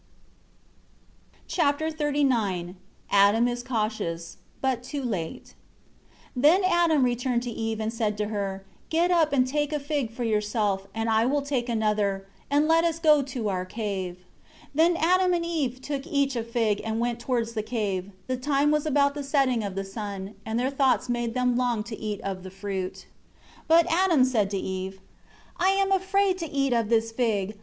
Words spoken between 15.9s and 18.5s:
each a fig and went towards the cave; the